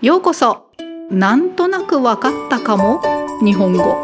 [0.00, 0.70] ようこそ
[1.10, 3.02] なんとなくわかったかも
[3.44, 4.00] 日本語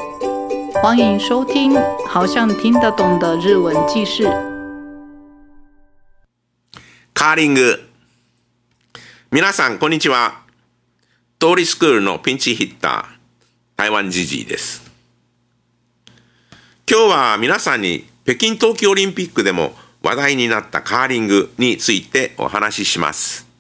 [0.83, 1.73] 欢迎收听
[2.09, 4.25] 好像听得懂的日文记事
[7.15, 7.89] カーリング。
[9.31, 10.43] 皆さん、こんにちは。
[11.39, 14.91] 通りスクールのピンチヒッター、台湾ジジイです。
[16.91, 19.71] 今日は皆さんに北京冬季オリンピックでも
[20.03, 23.54] 話題になったカーリングについてお話しします。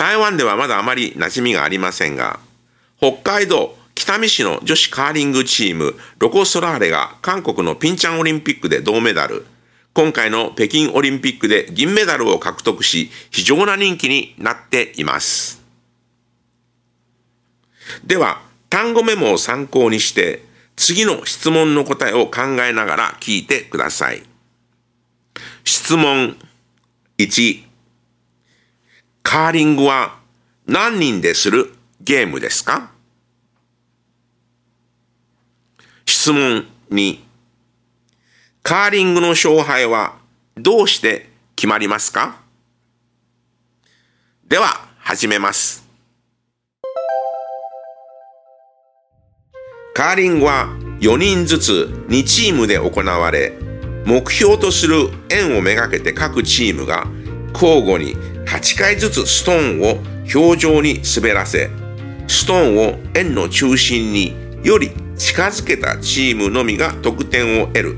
[0.00, 2.40] 台湾ではまだあまり馴染みがありませんが、
[2.96, 9.44] 北海道北見市の女子カーリングチームロコ・ソラーレが韓国のピンチャンオリンピックで銅メダル、
[9.92, 15.62] 今回の北京オリンピックで銀メダルを獲得し、非常な人気になっています。
[18.02, 18.40] では、
[18.70, 20.42] 単語メモを参考にして、
[20.76, 24.22] 次の質問の答えを考えながら聞いてください。
[25.64, 26.38] 質問
[27.18, 27.69] 1、
[29.32, 30.18] カーリングは
[30.66, 32.90] 何人でするゲームですか？
[36.04, 37.20] 質問2、
[38.64, 40.16] カーリングの勝敗は
[40.56, 42.40] どうして決まりますか？
[44.48, 45.88] では、始めます。
[49.94, 50.66] カーリングは
[50.98, 51.72] 4人ずつ
[52.08, 53.52] 2チームで行われ、
[54.06, 57.06] 目標とする円をめがけて各チームが
[57.54, 58.16] 交互に
[58.50, 60.00] 8回ずつストーンを
[60.34, 61.70] 表情に滑らせ、
[62.26, 64.34] ストーンを円の中心に
[64.64, 67.96] より近づけたチームのみが得点を得る。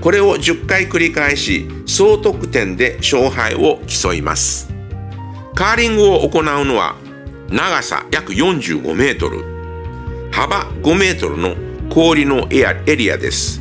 [0.00, 4.74] これを10回繰り返し、総得点で勝敗を競います。
[5.54, 6.96] カーリングを行うのは、
[7.48, 9.44] 長さ約45メートル、
[10.32, 11.54] 幅5メートルの
[11.90, 13.60] 氷のエリアです。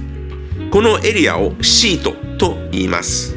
[0.71, 3.35] このエリアをシートと言います。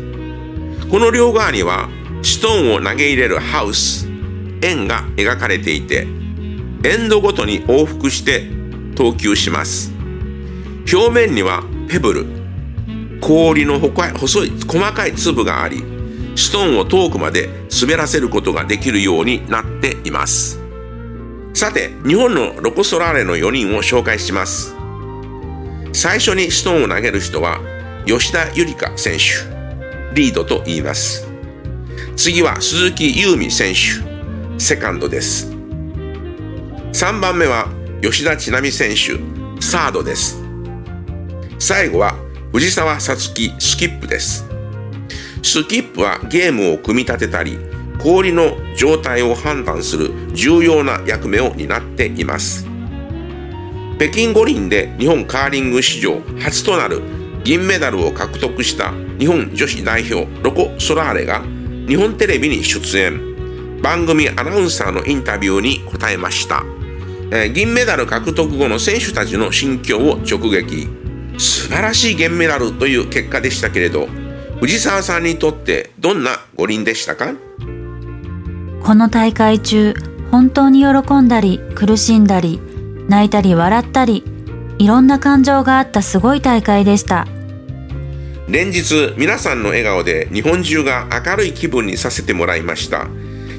[0.91, 1.91] この両側には
[2.23, 4.09] ストーンを投げ入れるハウス、
[4.63, 6.07] 円が描かれていて、
[6.85, 8.47] エンドごとに往復して
[8.95, 9.93] 投球します。
[10.93, 12.27] 表面にはペブル、
[13.21, 15.83] 氷の細い細かい粒があり、
[16.37, 17.49] ストーンを遠くまで
[17.81, 20.61] 滑らせることができるようになっています。
[21.55, 24.77] さて、日本のロコ・ソラーレの4人を紹介します。
[25.93, 27.61] 最初にストーンを投げる人は
[28.07, 31.28] 吉田ゆりか選手、リードと言います。
[32.19, 35.53] 次は鈴木優美選手、セカンドです。
[36.93, 37.69] 3番目は
[38.03, 39.21] 吉田知那美選手、
[39.63, 40.43] サードです。
[41.61, 42.17] 最後は
[42.51, 44.45] 藤沢さつきスキップです。
[45.45, 47.57] スキップはゲームを組み立てたり、
[48.03, 52.67] 氷の状態を判断する重要な役目を担っています。
[53.99, 57.01] 北京五輪で日本カーリング史上初となる
[57.45, 61.45] 銀メダルを獲得した日本女子代表ロコ・ソラーレが
[61.89, 63.81] 日本テレビに出演。
[63.83, 66.65] 番組アナウンサーのインタビューに答えました、
[67.31, 70.89] えー、銀メダル獲得後の選手たちの心境を直撃。
[71.39, 74.09] 素晴らしい銀メダルという結果でしたけれど
[74.61, 77.35] 藤沢さんにとってどんな五輪でしたか？
[78.83, 79.95] この大会中
[80.33, 82.61] 本当に喜んだり苦しんだり
[83.09, 84.25] 泣いたり笑ったり
[84.79, 87.29] いろんな感情があったすごい大会でした。
[88.49, 93.07] 連日皆さんの笑顔で日本中が明るい気分にさせてもらいました。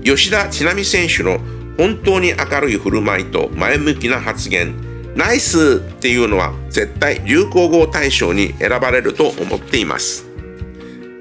[0.04, 1.40] 吉田知那美選手の
[1.78, 4.74] 本当に明るい振る舞いと前向きな発言。
[5.16, 10.26] ナイスっていうのは絶対流行語大賞に選ばれると思っています。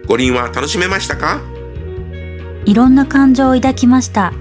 [0.07, 1.43] 五輪は楽しめましたか？
[2.65, 4.33] いろんな感情を抱きました。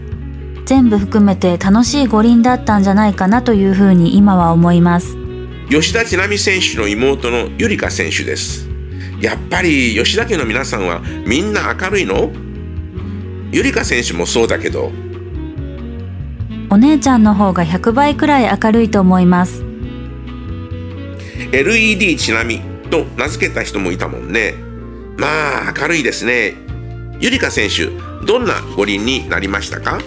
[0.66, 5.18] 全部含めて楽しい五輪だったんじゃないかなというふうに今は思います。
[5.70, 8.67] 吉田知那美選手の妹のゆりか選手です
[9.22, 12.32] やっぱり吉田家の皆さんはみんな明るいの？
[13.52, 14.92] ゆりか選手もそうだけど。
[16.70, 19.64] お姉ちゃんの方が100倍くらい明るいと思います。
[21.52, 24.54] LED ちなみと名付けた人もいたもんね。
[25.18, 26.56] まあ明るいですね。
[27.20, 27.86] ゆりか選手
[28.26, 30.00] どんな五輪になりましたか？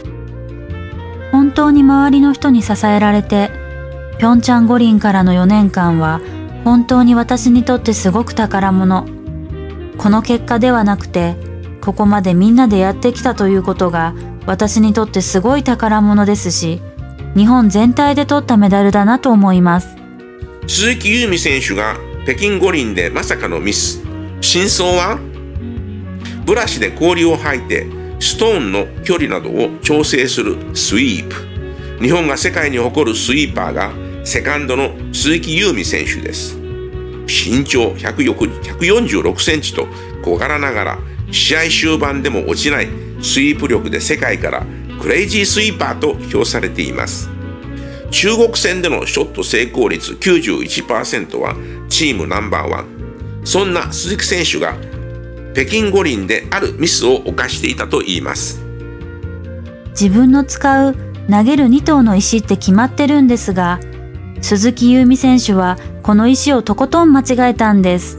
[1.33, 3.51] 本当に周りの人に支えられて
[4.19, 6.21] ピョンチャン五輪からの4年間は
[6.65, 9.07] 本当に私にとってすごく宝物。
[9.99, 11.37] この結果ではなくて
[11.83, 14.15] ここまでみんなでやってきたということが
[14.47, 16.81] 私にとってすごい宝物ですし
[17.37, 19.97] 日本全体で取ったメダルだなと思います。
[20.67, 24.03] 鈴木優美選手が北京五輪でまさかのミス。
[24.41, 25.19] 真相は
[26.47, 27.87] ブラシで氷を吐いて
[28.19, 32.03] ストーンの距離などを調整するスイープ。
[32.03, 33.91] 日本が世界に誇るスイーパーが
[34.25, 36.57] セカンドの鈴木優美選手です
[37.27, 39.87] 身長146センチと
[40.25, 40.99] 小柄ながら
[41.31, 42.89] 試合終盤でも落ちない
[43.23, 44.67] スイープ力で世界から
[45.01, 47.31] クレイジースイーパーと評されています。
[48.11, 51.55] 中国戦でのショット成功率91%は
[51.89, 52.87] チームナンバーワン。
[53.45, 54.77] そんな鈴木選手が
[55.55, 58.63] 北京五輪であるミスを犯していたといいます。
[59.91, 60.97] 自分の使う
[61.31, 63.81] 投げる2頭の石って決まってるんですが、
[64.43, 68.19] 鈴木優美選手はこの石をとことん間違えたんです。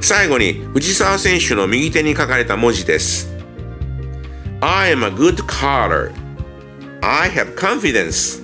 [0.00, 3.32] 最後に藤沢選手の右手に書かれた文字です。
[4.60, 6.12] I am a good caller.
[7.02, 8.42] I have confidence.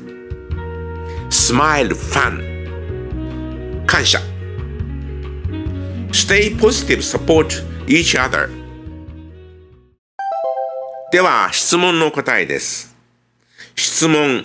[1.31, 3.87] Smile fun.
[3.87, 4.21] 感謝。
[6.12, 8.49] Stay positive, support each other.
[11.11, 12.97] では、質問の答えです。
[13.75, 14.44] 質問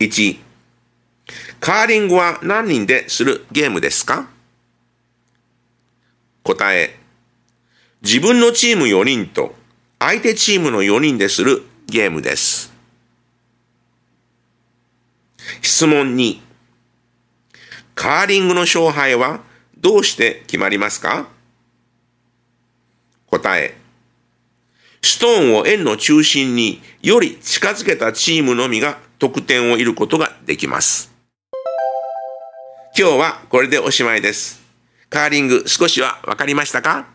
[0.00, 0.51] 1。
[1.64, 4.28] カーリングは何人でするゲームですか？
[6.42, 6.98] 答え。
[8.02, 9.54] 自分のチーム4人と
[10.00, 12.72] 相手チームの4人でするゲームです。
[15.60, 16.40] 質問2。
[17.94, 19.40] カーリングの勝敗は
[19.78, 21.28] どうして決まりますか？
[23.28, 23.78] 答え。
[25.00, 31.11] ストーンを円の中心により近づけたチームのみが得点を得ることができます。
[32.94, 34.60] 今日はこれでおしまいです。
[35.08, 37.06] カーリング少しはわかりましたか？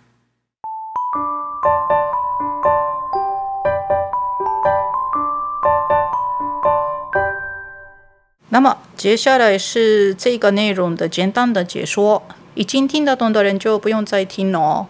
[8.50, 12.24] 那么接下来是这个内容的简单的解说，
[12.56, 14.88] 已经听得懂的人就不用再听了哦。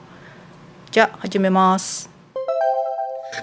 [0.90, 2.08] じゃあ始めます。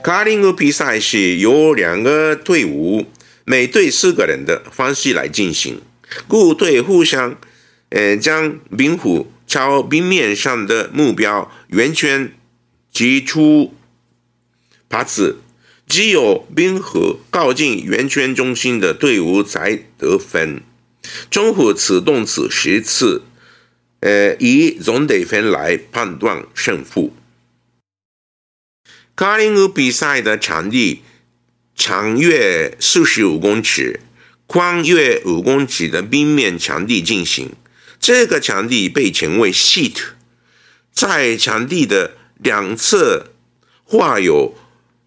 [0.02, 3.04] カーリング比赛是由两个队伍，
[3.44, 5.82] 每队四个人的方式来进行，
[6.28, 7.38] 故队互相，
[7.90, 12.32] 呃，将冰壶朝冰面上的目标圆圈
[12.90, 13.74] 击出
[14.88, 15.38] 拍子，
[15.86, 20.62] 只有冰河靠近圆圈中心的队伍才得分。
[21.30, 23.22] 重复此动词十次，
[24.00, 27.14] 呃，以总得分来判断胜负。
[29.14, 31.02] 卡林格比赛的场地
[31.76, 34.00] 长约四十五公尺，
[34.46, 37.52] 宽约五公尺的冰面墙地进行。
[37.98, 39.96] 这个墙地被称为 sheet，
[40.92, 43.30] 在墙地的两侧
[43.82, 44.54] 画有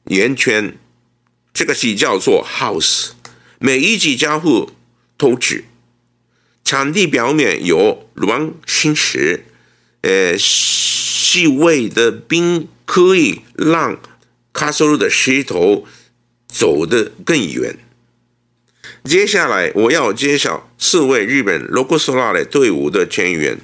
[0.06, 0.78] 圆圈，
[1.54, 3.10] 这个是叫做 house。
[3.60, 4.72] 每一级交互
[5.18, 5.66] 都指
[6.64, 9.46] 墙地表面有软心石，
[10.02, 14.00] 呃，细微的冰可以让
[14.52, 15.88] 卡索鲁的石头
[16.48, 17.78] 走得更远。
[19.08, 23.58] 接下来我要介绍四位日本 Locosola 队伍的成员。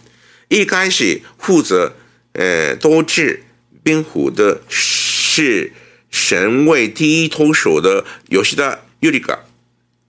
[0.48, 1.98] 一开始负责
[2.32, 3.44] 呃多治
[3.84, 5.74] 冰壶的是
[6.10, 9.40] 神位第一投手的吉田尤里卡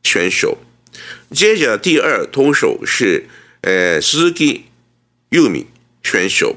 [0.04, 0.58] 选手。
[1.32, 3.26] 接着第二投手是
[3.62, 4.60] 呃 Suzuki
[5.30, 5.64] Yumi
[6.04, 6.56] 选手。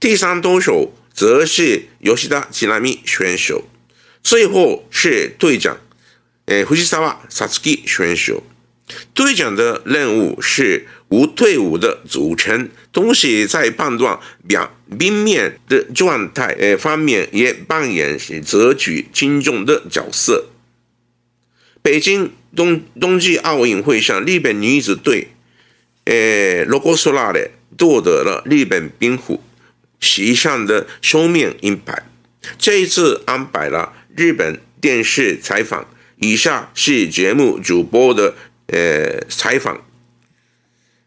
[0.00, 3.62] 第三投手则是游戏的吉拉米选手。
[4.24, 5.83] 最后是队长。
[6.46, 8.42] 诶，藤沢萨斯基选手，
[9.14, 20.50] 队长的任务是无队伍的组成，同时在判断表冰面的状态诶方面也扮演是择取轻重的角色。
[21.80, 25.28] 北京冬冬季奥运会上，日本女子队
[26.04, 29.42] 诶罗戈索拉的夺得了日本冰壶
[29.98, 32.06] 席上的双面银牌。
[32.58, 35.88] 这一次安排了日本电视采访。
[36.16, 38.34] 以下是节目主播的
[38.68, 39.82] 呃采访，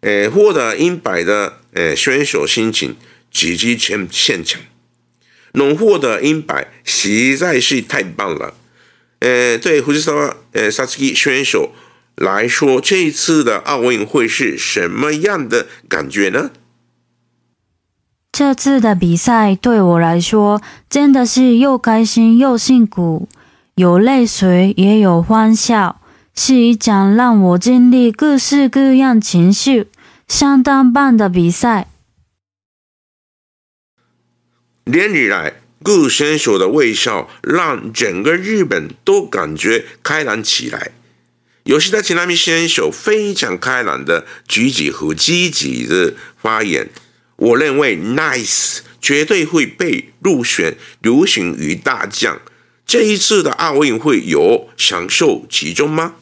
[0.02, 2.96] 呃获得银牌的呃选手心情
[3.32, 4.62] 直击全现场，
[5.54, 8.54] 能获得银牌实在是太棒了。
[9.20, 11.74] 呃，对胡志萨呃萨斯基选手
[12.16, 16.52] 来说，这一次的奥运会是什么样的感觉呢？
[18.32, 23.28] 这次的比赛对我来说真的是又开心又辛苦。
[23.78, 26.02] 有泪水，也有欢笑，
[26.34, 29.86] 是一场让我经历各式各样情绪、
[30.28, 31.88] 相当棒的比赛。
[34.84, 40.90] 连日来，各选手的微笑让整个日本都感觉开朗起来。
[41.66, 46.90] 有些的吉拉米选手非常开朗的举止和积极的发言，
[47.36, 52.42] 我认为 Nice 绝对会被入选流行语大奖。
[52.87, 56.15] 这一次的奥运会有享受其中吗？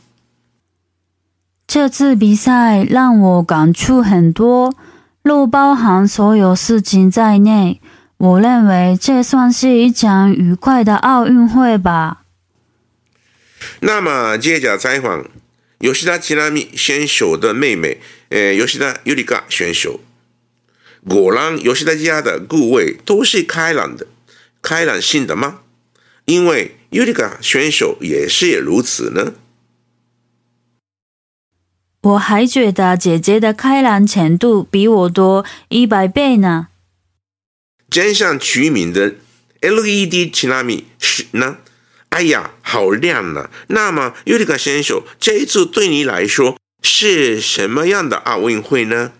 [1.67, 4.75] 这次比赛让我感触很多，
[5.23, 7.81] 若包含所有事情在内，
[8.17, 12.23] 我认为这算是一场愉快的奥运会吧。
[13.81, 15.25] 那么接着采访
[15.79, 17.99] 吉田千波选手的妹妹，
[18.29, 20.01] 呃，吉田ゆりか选手。
[21.09, 24.07] 果然，吉田家的各位都是开朗的、
[24.61, 25.61] 开朗性的吗？
[26.26, 29.34] 因为尤里卡选手也是如此呢。
[32.02, 36.68] 我还觉得姐姐的开朗程度比我多一百倍呢。
[37.90, 39.16] 真相取名的
[39.62, 41.58] LED 吉拉米是呢？
[42.10, 43.50] 哎呀，好亮啊！
[43.68, 49.12] 那么尤里卡选手这一次对你来说是什么样的奥运会呢？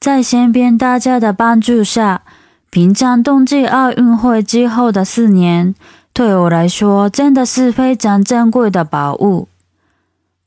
[0.00, 2.22] 在身边大家的帮助下，
[2.68, 5.74] 平昌冬季奥运会之后的四年。
[6.16, 9.48] 对我来说，真的是非常珍贵的宝物。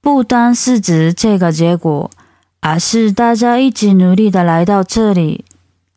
[0.02, 2.10] 不单是指这个结果，
[2.60, 5.46] 而是大家一起努力的来到这里。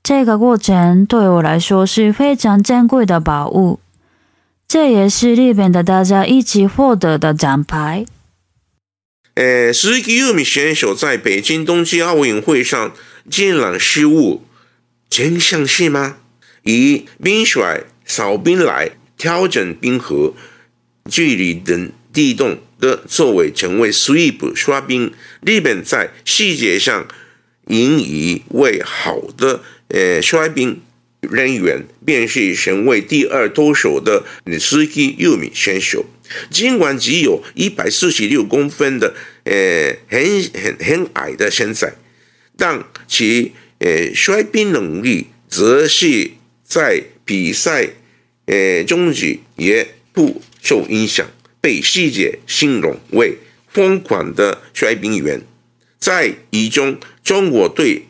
[0.02, 3.80] 这个过程对我来说是非常珍贵的宝物。
[4.68, 8.04] 这也是日本的大家一起获得的奖牌。
[9.36, 12.92] 呃，石崎佑美选手在北京冬季奥运会上
[13.30, 14.42] 竟然失误，
[15.08, 16.16] 真相是吗？
[16.64, 18.90] 以冰甩扫冰来。
[19.22, 20.34] 调整冰河
[21.08, 25.12] 距离等地动的作为成为 sweep 刷冰，
[25.46, 27.06] 日本在细节上
[27.68, 30.80] 引以为好的呃刷冰
[31.20, 36.04] 人员，便是成为第二多手的女司机佑米选手。
[36.50, 39.14] 尽管只有一百四十六公分的
[39.44, 41.94] 呃很很很矮的身材，
[42.56, 46.32] 但其呃摔冰能力则是
[46.64, 47.90] 在比赛。
[48.46, 51.26] 呃，终局也不受影响，
[51.60, 55.40] 被世界形容为疯狂的摔冰员。
[55.98, 58.02] 在一中，中国队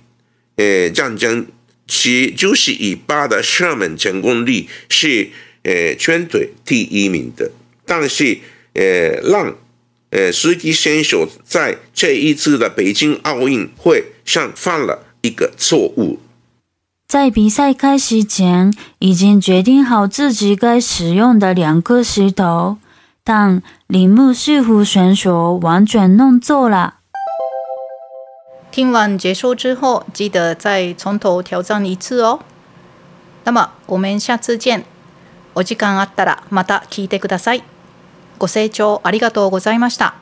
[0.56, 1.46] 呃战争
[1.86, 5.28] 其九十一八的射门成功率是
[5.62, 7.50] 呃全队第一名的，
[7.84, 8.38] 但是
[8.72, 9.58] 呃让
[10.08, 16.18] 呃实际选手在这一次的北京奥运会上犯了一个错误。
[17.11, 22.77] 在比赛开始前，已经决定好自己该使用的两颗石头，
[23.23, 26.95] 但铃木师傅选手完全弄错了。
[28.69, 32.41] 听完结束之后，记得再从头挑战一次哦。
[33.45, 34.83] 那么我们下次见。
[35.55, 37.63] お時間あったらまた聞いてください。
[38.37, 40.20] ご清聴ありがとうございました。